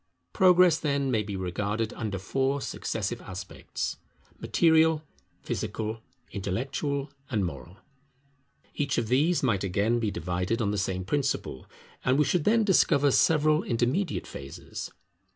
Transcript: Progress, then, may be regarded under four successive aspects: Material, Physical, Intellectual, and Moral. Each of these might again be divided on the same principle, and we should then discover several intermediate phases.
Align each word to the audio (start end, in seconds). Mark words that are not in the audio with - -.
Progress, 0.33 0.79
then, 0.79 1.11
may 1.11 1.21
be 1.21 1.35
regarded 1.35 1.93
under 1.93 2.17
four 2.17 2.59
successive 2.59 3.21
aspects: 3.21 3.97
Material, 4.39 5.03
Physical, 5.43 6.01
Intellectual, 6.31 7.11
and 7.29 7.45
Moral. 7.45 7.77
Each 8.73 8.97
of 8.97 9.09
these 9.09 9.43
might 9.43 9.63
again 9.63 9.99
be 9.99 10.09
divided 10.09 10.59
on 10.59 10.71
the 10.71 10.79
same 10.79 11.05
principle, 11.05 11.67
and 12.03 12.17
we 12.17 12.25
should 12.25 12.45
then 12.45 12.63
discover 12.63 13.11
several 13.11 13.61
intermediate 13.61 14.25
phases. 14.25 14.89